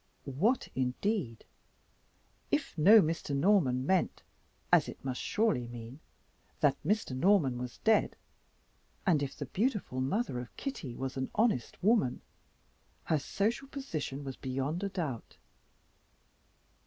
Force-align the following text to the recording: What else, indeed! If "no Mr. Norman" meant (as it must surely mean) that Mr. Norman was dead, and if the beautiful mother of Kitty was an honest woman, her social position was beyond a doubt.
What 0.25 0.63
else, 0.69 0.73
indeed! 0.73 1.45
If 2.49 2.75
"no 2.75 3.03
Mr. 3.03 3.35
Norman" 3.35 3.85
meant 3.85 4.23
(as 4.73 4.89
it 4.89 4.97
must 5.05 5.21
surely 5.21 5.67
mean) 5.67 5.99
that 6.59 6.75
Mr. 6.83 7.15
Norman 7.15 7.59
was 7.59 7.77
dead, 7.83 8.15
and 9.05 9.21
if 9.21 9.37
the 9.37 9.45
beautiful 9.45 10.01
mother 10.01 10.39
of 10.39 10.57
Kitty 10.57 10.95
was 10.95 11.17
an 11.17 11.29
honest 11.35 11.83
woman, 11.83 12.21
her 13.03 13.19
social 13.19 13.67
position 13.67 14.23
was 14.23 14.37
beyond 14.37 14.81
a 14.83 14.89
doubt. 14.89 15.37